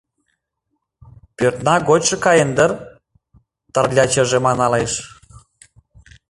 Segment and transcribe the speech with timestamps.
[1.37, 2.71] Пӧртна гочшо каен дыр...»
[3.73, 4.91] Тарлячыже маналеш.